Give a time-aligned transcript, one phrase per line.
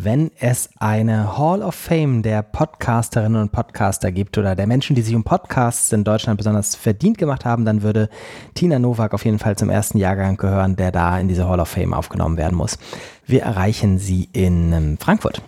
[0.00, 5.02] Wenn es eine Hall of Fame der Podcasterinnen und Podcaster gibt oder der Menschen, die
[5.02, 8.08] sich um Podcasts in Deutschland besonders verdient gemacht haben, dann würde
[8.54, 11.68] Tina Nowak auf jeden Fall zum ersten Jahrgang gehören, der da in diese Hall of
[11.68, 12.78] Fame aufgenommen werden muss.
[13.26, 15.42] Wir erreichen sie in ähm, Frankfurt.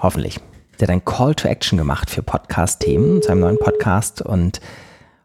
[0.00, 0.38] Hoffentlich.
[0.76, 4.60] Sie hat ein Call to Action gemacht für Podcast-Themen zu einem neuen Podcast und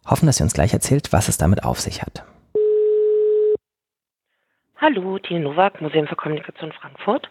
[0.07, 2.23] hoffen, dass sie uns gleich erzählt, was es damit auf sich hat.
[4.77, 7.29] Hallo, Tina Nowak, Museum für Kommunikation Frankfurt.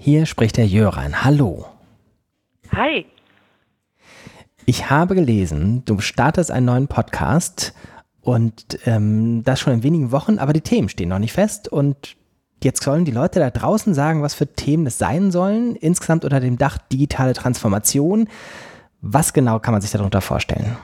[0.00, 1.24] Hier spricht der Jöran.
[1.24, 1.66] Hallo.
[2.70, 3.04] Hi.
[4.64, 7.74] Ich habe gelesen, du startest einen neuen Podcast
[8.20, 12.16] und ähm, das schon in wenigen Wochen, aber die Themen stehen noch nicht fest und
[12.62, 16.38] jetzt sollen die Leute da draußen sagen, was für Themen es sein sollen, insgesamt unter
[16.38, 18.28] dem Dach digitale Transformation.
[19.00, 20.76] Was genau kann man sich darunter vorstellen?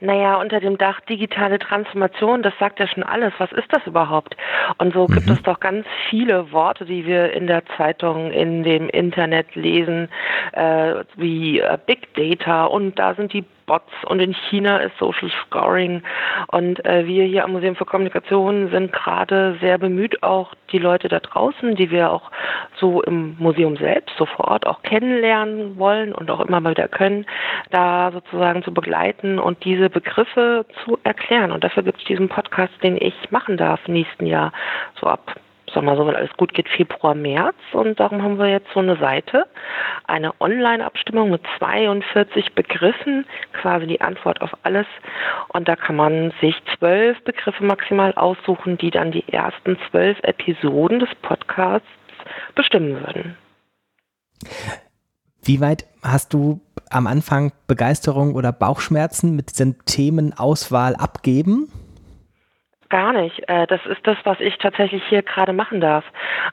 [0.00, 3.32] Naja, unter dem Dach digitale Transformation, das sagt ja schon alles.
[3.38, 4.36] Was ist das überhaupt?
[4.78, 5.14] Und so mhm.
[5.14, 10.08] gibt es doch ganz viele Worte, die wir in der Zeitung, in dem Internet lesen,
[10.52, 15.30] äh, wie äh, Big Data und da sind die Bots und in China ist Social
[15.46, 16.02] Scoring.
[16.48, 21.08] Und äh, wir hier am Museum für Kommunikation sind gerade sehr bemüht, auch die Leute
[21.08, 22.32] da draußen, die wir auch
[22.80, 26.88] so im Museum selbst, so vor Ort auch kennenlernen wollen und auch immer mal wieder
[26.88, 27.26] können,
[27.70, 31.52] da sozusagen zu begleiten und diese Begriffe zu erklären.
[31.52, 34.52] Und dafür gibt es diesen Podcast, den ich machen darf nächsten Jahr,
[35.00, 35.36] so ab
[35.74, 37.56] sag mal so, wenn alles gut geht, Februar, März.
[37.72, 39.46] Und darum haben wir jetzt so eine Seite,
[40.06, 44.86] eine Online-Abstimmung mit 42 Begriffen, quasi die Antwort auf alles.
[45.48, 51.00] Und da kann man sich zwölf Begriffe maximal aussuchen, die dann die ersten zwölf Episoden
[51.00, 51.88] des Podcasts
[52.54, 53.36] bestimmen würden.
[55.42, 61.72] Wie weit hast du am Anfang Begeisterung oder Bauchschmerzen mit diesen Themenauswahl abgeben?
[62.90, 63.46] Gar nicht.
[63.48, 66.04] Äh, das ist das, was ich tatsächlich hier gerade machen darf.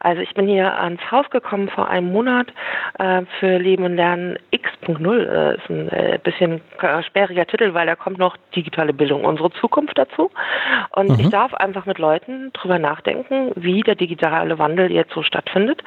[0.02, 2.48] Also ich bin hier ans Haus gekommen vor einem Monat
[3.00, 5.18] äh, für Leben und Lernen X.0.
[5.18, 6.60] Äh, ist ein bisschen
[7.08, 10.30] sperriger Titel, weil da kommt noch digitale Bildung, unsere Zukunft dazu.
[10.90, 11.20] Und mhm.
[11.22, 15.84] ich darf einfach mit Leuten drüber nachdenken, wie der digitale Wandel jetzt so stattfindet.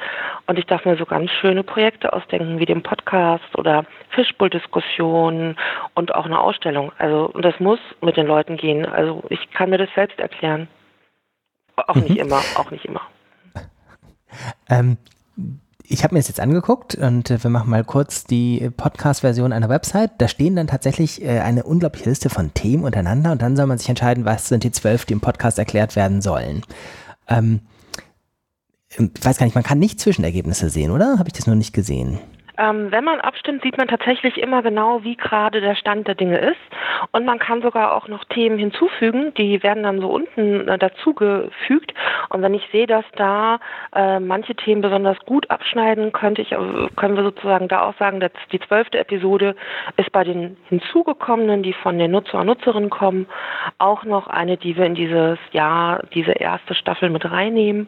[0.47, 5.57] Und ich darf mir so ganz schöne Projekte ausdenken, wie den Podcast oder Fischbull-Diskussionen
[5.93, 6.91] und auch eine Ausstellung.
[6.97, 8.87] Also das muss mit den Leuten gehen.
[8.87, 10.67] Also ich kann mir das selbst erklären erklären.
[11.75, 12.17] Auch nicht mhm.
[12.17, 13.01] immer, auch nicht immer.
[14.69, 14.97] Ähm,
[15.81, 19.69] ich habe mir das jetzt angeguckt und äh, wir machen mal kurz die Podcast-Version einer
[19.69, 20.11] Website.
[20.19, 23.79] Da stehen dann tatsächlich äh, eine unglaubliche Liste von Themen untereinander und dann soll man
[23.79, 26.61] sich entscheiden, was sind die zwölf, die im Podcast erklärt werden sollen.
[27.27, 27.61] Ähm,
[28.89, 31.17] ich weiß gar nicht, man kann nicht Zwischenergebnisse sehen, oder?
[31.17, 32.19] Habe ich das nur nicht gesehen?
[32.59, 36.37] Ähm, wenn man abstimmt, sieht man tatsächlich immer genau, wie gerade der Stand der Dinge
[36.39, 36.59] ist.
[37.13, 41.93] Und man kann sogar auch noch Themen hinzufügen, die werden dann so unten äh, dazugefügt.
[42.27, 43.59] Und wenn ich sehe, dass da
[43.95, 46.57] äh, manche Themen besonders gut abschneiden, könnte ich, äh,
[46.97, 49.55] können wir sozusagen da auch sagen, dass die zwölfte Episode
[49.95, 53.27] ist bei den hinzugekommenen, die von den Nutzer und Nutzerinnen kommen,
[53.77, 57.87] auch noch eine, die wir in dieses Jahr, diese erste Staffel mit reinnehmen.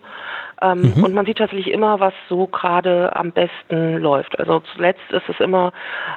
[0.61, 1.03] Ähm, mhm.
[1.03, 4.37] Und man sieht tatsächlich immer, was so gerade am besten läuft.
[4.39, 5.73] Also zuletzt ist es immer,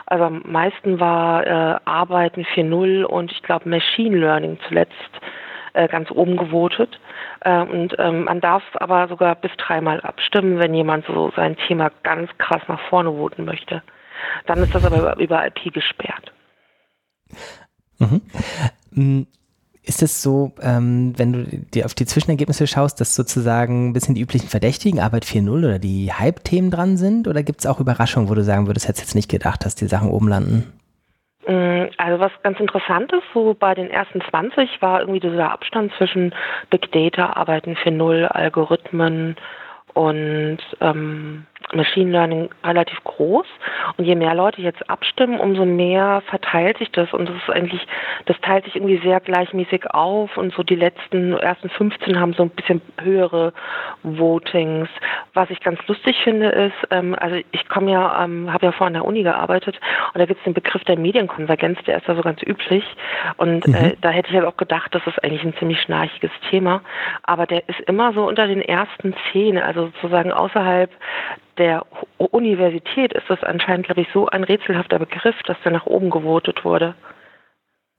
[0.06, 4.93] also am meisten war äh, Arbeiten 4.0 und ich glaube Machine Learning zuletzt
[5.72, 6.99] äh, ganz oben gewotet.
[7.41, 11.91] Äh, und ähm, man darf aber sogar bis dreimal abstimmen, wenn jemand so sein Thema
[12.03, 13.83] ganz krass nach vorne voten möchte.
[14.47, 16.33] Dann ist das aber über, über IP gesperrt.
[18.91, 19.27] Mhm.
[19.87, 24.15] Ist es so, ähm, wenn du dir auf die Zwischenergebnisse schaust, dass sozusagen ein bisschen
[24.15, 27.28] die üblichen Verdächtigen, Arbeit 4.0 oder die Hype-Themen dran sind?
[27.28, 29.87] Oder gibt es auch Überraschungen, wo du sagen würdest, hättest jetzt nicht gedacht, dass die
[29.87, 30.72] Sachen oben landen?
[31.47, 35.93] Mm, also was ganz interessant ist, so bei den ersten 20 war irgendwie dieser Abstand
[35.99, 36.34] zwischen
[36.71, 39.37] Big Data, Arbeiten 4.0, Algorithmen
[39.93, 43.47] und ähm, Machine Learning relativ groß.
[43.97, 47.13] Und je mehr Leute jetzt abstimmen, umso mehr verteilt sich das.
[47.13, 47.87] Und das ist eigentlich,
[48.27, 50.37] das teilt sich irgendwie sehr gleichmäßig auf.
[50.37, 53.53] Und so die letzten, ersten 15 haben so ein bisschen höhere
[54.03, 54.89] Votings.
[55.33, 58.89] Was ich ganz lustig finde, ist, ähm, also ich komme ja, ähm, habe ja vorher
[58.89, 59.78] an der Uni gearbeitet
[60.13, 62.84] und da gibt es den Begriff der Medienkonvergenz, der ist da so ganz üblich.
[63.37, 63.75] Und äh, mhm.
[63.75, 66.83] äh, da hätte ich halt auch gedacht, das ist eigentlich ein ziemlich schnarchiges Thema.
[67.22, 70.91] Aber der ist immer so unter den ersten zehn, also sozusagen außerhalb
[71.59, 71.86] der
[72.18, 76.65] Universität ist das anscheinend, glaube ich, so ein rätselhafter Begriff, dass der nach oben gewotet
[76.65, 76.95] wurde.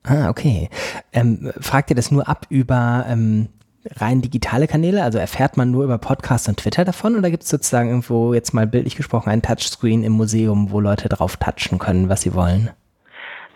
[0.04, 0.70] Ah, okay.
[1.12, 3.48] Ähm, fragt ihr das nur ab über ähm,
[3.96, 5.02] rein digitale Kanäle?
[5.02, 8.54] Also erfährt man nur über Podcasts und Twitter davon oder gibt es sozusagen irgendwo jetzt
[8.54, 12.70] mal bildlich gesprochen ein Touchscreen im Museum, wo Leute drauf touchen können, was sie wollen?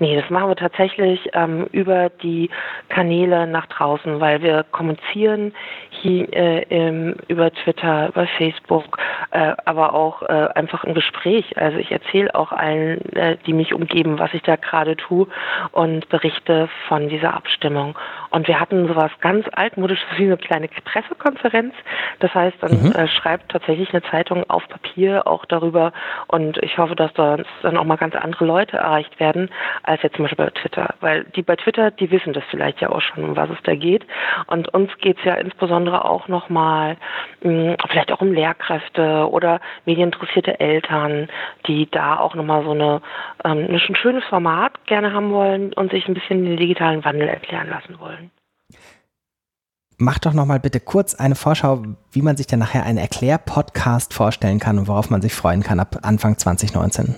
[0.01, 2.49] Nee, das machen wir tatsächlich ähm, über die
[2.89, 5.53] Kanäle nach draußen, weil wir kommunizieren
[5.91, 8.97] hier äh, im, über Twitter, über Facebook
[9.31, 11.57] äh, aber auch äh, einfach ein Gespräch.
[11.57, 15.27] Also ich erzähle auch allen, äh, die mich umgeben, was ich da gerade tue
[15.73, 17.97] und berichte von dieser Abstimmung.
[18.31, 21.75] Und wir hatten sowas ganz altmodisches wie eine kleine Pressekonferenz.
[22.21, 22.93] Das heißt, dann mhm.
[22.93, 25.93] äh, schreibt tatsächlich eine Zeitung auf Papier auch darüber
[26.29, 29.51] und ich hoffe, dass da dann auch mal ganz andere Leute erreicht werden,
[29.83, 30.95] als jetzt zum Beispiel bei Twitter.
[31.01, 33.75] Weil die bei Twitter, die wissen das vielleicht ja auch schon, um was es da
[33.75, 34.07] geht.
[34.47, 36.97] Und uns geht es ja insbesondere auch nochmal
[37.43, 41.29] hm, vielleicht auch um Lehrkräfte oder medieninteressierte Eltern,
[41.67, 43.03] die da auch nochmal so eine,
[43.45, 47.69] ähm, ein schönes Format gerne haben wollen und sich ein bisschen den digitalen Wandel erklären
[47.69, 48.20] lassen wollen.
[50.03, 54.15] Mach doch noch mal bitte kurz eine Vorschau, wie man sich denn nachher einen Erklär-Podcast
[54.15, 57.17] vorstellen kann und worauf man sich freuen kann ab Anfang 2019.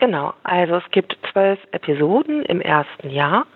[0.00, 3.46] Genau, also es gibt zwölf Episoden im ersten Jahr.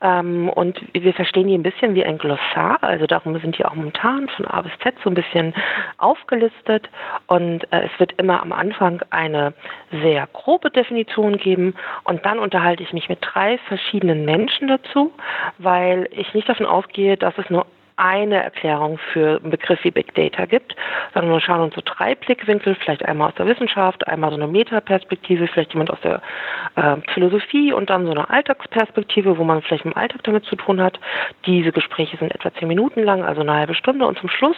[0.00, 3.74] Ähm, und wir verstehen die ein bisschen wie ein Glossar, also darum sind die auch
[3.74, 5.52] momentan von A bis Z so ein bisschen
[5.98, 6.88] aufgelistet.
[7.26, 9.52] Und äh, es wird immer am Anfang eine
[9.90, 11.74] sehr grobe Definition geben.
[12.04, 15.12] Und dann unterhalte ich mich mit drei verschiedenen Menschen dazu,
[15.58, 17.66] weil ich nicht davon ausgehe, dass es nur
[17.98, 20.74] eine Erklärung für einen Begriff wie Big Data gibt,
[21.14, 24.46] sondern wir schauen uns so drei Blickwinkel, vielleicht einmal aus der Wissenschaft, einmal so eine
[24.46, 26.22] Metaperspektive, vielleicht jemand aus der
[26.76, 30.80] äh, Philosophie und dann so eine Alltagsperspektive, wo man vielleicht im Alltag damit zu tun
[30.80, 30.98] hat.
[31.46, 34.56] Diese Gespräche sind etwa zehn Minuten lang, also eine halbe Stunde und zum Schluss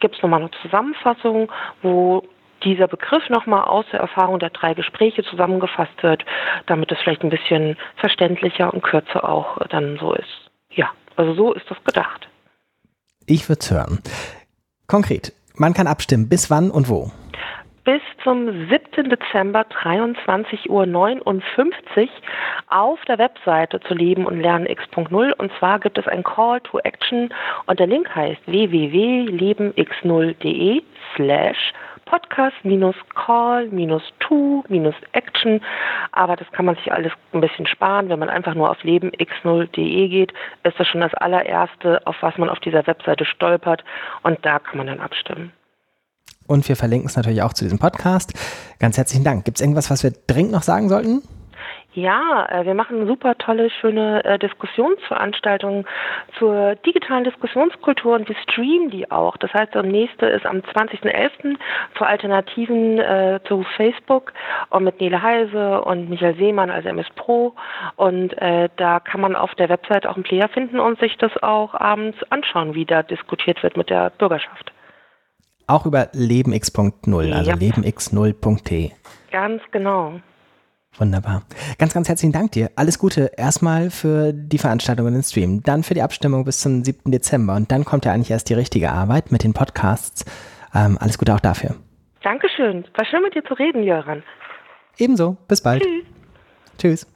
[0.00, 1.50] gibt es nochmal eine Zusammenfassung,
[1.82, 2.24] wo
[2.64, 6.24] dieser Begriff nochmal aus der Erfahrung der drei Gespräche zusammengefasst wird,
[6.66, 10.50] damit es vielleicht ein bisschen verständlicher und kürzer auch dann so ist.
[10.70, 12.28] Ja, also so ist das gedacht.
[13.32, 14.00] Ich würde es hören.
[14.88, 16.28] Konkret, man kann abstimmen.
[16.28, 17.10] Bis wann und wo?
[17.84, 19.10] bis zum 7.
[19.10, 20.86] Dezember 23.59 Uhr
[22.68, 26.78] auf der Webseite zu Leben und Lernen X.0 und zwar gibt es ein Call to
[26.80, 27.30] Action
[27.66, 30.82] und der Link heißt www.lebenx0.de
[31.16, 31.72] slash
[32.12, 35.62] Podcast minus Call minus To minus Action.
[36.12, 38.10] Aber das kann man sich alles ein bisschen sparen.
[38.10, 42.50] Wenn man einfach nur auf lebenx0.de geht, ist das schon das allererste, auf was man
[42.50, 43.82] auf dieser Webseite stolpert.
[44.24, 45.52] Und da kann man dann abstimmen.
[46.46, 48.34] Und wir verlinken es natürlich auch zu diesem Podcast.
[48.78, 49.46] Ganz herzlichen Dank.
[49.46, 51.22] Gibt es irgendwas, was wir dringend noch sagen sollten?
[51.94, 55.84] Ja, äh, wir machen super tolle, schöne äh, Diskussionsveranstaltungen
[56.38, 59.36] zur digitalen Diskussionskultur und wir streamen die auch.
[59.36, 61.56] Das heißt, das nächste ist am 20.11.
[61.98, 64.32] zur Alternativen äh, zu Facebook
[64.70, 67.54] und mit Nele Heise und Michael Seemann als MS Pro.
[67.96, 71.32] Und äh, da kann man auf der Website auch einen Player finden und sich das
[71.42, 74.72] auch abends anschauen, wie da diskutiert wird mit der Bürgerschaft.
[75.66, 77.56] Auch über lebenx.0, also ja.
[77.56, 78.92] lebenx0.t.
[79.30, 80.20] Ganz genau.
[80.98, 81.42] Wunderbar.
[81.78, 82.70] Ganz, ganz herzlichen Dank dir.
[82.76, 86.84] Alles Gute erstmal für die Veranstaltung und den Stream, dann für die Abstimmung bis zum
[86.84, 87.10] 7.
[87.10, 90.24] Dezember und dann kommt ja eigentlich erst die richtige Arbeit mit den Podcasts.
[90.74, 91.76] Ähm, alles Gute auch dafür.
[92.22, 92.84] Dankeschön.
[92.94, 94.22] War schön mit dir zu reden, Jöran.
[94.98, 95.36] Ebenso.
[95.48, 95.82] Bis bald.
[95.82, 96.04] Tschüss.
[96.78, 97.06] Tschüss.